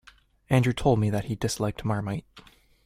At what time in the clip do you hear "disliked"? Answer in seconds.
1.35-1.85